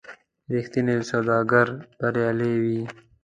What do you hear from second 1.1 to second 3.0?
سوداګر بریالی وي.